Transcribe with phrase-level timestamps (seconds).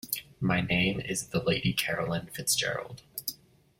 [0.39, 3.03] My name is the Lady Carolyn Fitzgerald.